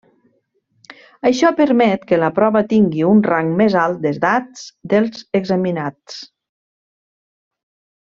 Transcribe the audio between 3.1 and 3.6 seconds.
un rang